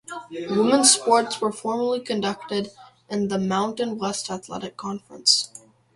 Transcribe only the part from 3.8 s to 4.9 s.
West Athletic